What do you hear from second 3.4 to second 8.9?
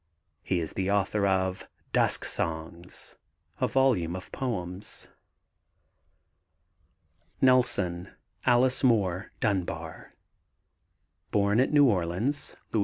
a volume of poems. NELSON, ALICE